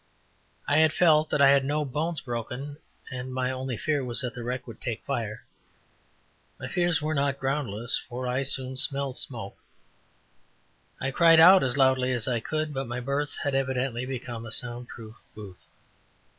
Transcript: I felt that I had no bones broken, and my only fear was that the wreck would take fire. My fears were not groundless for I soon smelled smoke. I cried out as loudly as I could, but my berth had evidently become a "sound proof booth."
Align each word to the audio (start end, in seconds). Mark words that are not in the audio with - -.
I 0.67 0.87
felt 0.87 1.29
that 1.29 1.43
I 1.43 1.49
had 1.49 1.63
no 1.63 1.85
bones 1.85 2.21
broken, 2.21 2.77
and 3.11 3.31
my 3.31 3.51
only 3.51 3.77
fear 3.77 4.03
was 4.03 4.21
that 4.21 4.33
the 4.33 4.41
wreck 4.43 4.65
would 4.65 4.81
take 4.81 5.03
fire. 5.05 5.43
My 6.59 6.67
fears 6.67 7.03
were 7.03 7.13
not 7.13 7.37
groundless 7.37 7.99
for 8.09 8.27
I 8.27 8.41
soon 8.41 8.77
smelled 8.77 9.19
smoke. 9.19 9.59
I 10.99 11.11
cried 11.11 11.39
out 11.39 11.61
as 11.61 11.77
loudly 11.77 12.13
as 12.13 12.27
I 12.27 12.39
could, 12.39 12.73
but 12.73 12.87
my 12.87 12.99
berth 12.99 13.37
had 13.43 13.53
evidently 13.53 14.07
become 14.07 14.43
a 14.43 14.49
"sound 14.51 14.87
proof 14.87 15.17
booth." 15.35 15.67